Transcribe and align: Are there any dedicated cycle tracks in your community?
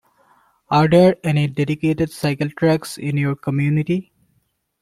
Are 0.71 0.87
there 0.87 1.17
any 1.23 1.45
dedicated 1.45 2.09
cycle 2.09 2.49
tracks 2.49 2.97
in 2.97 3.17
your 3.17 3.35
community? 3.35 4.11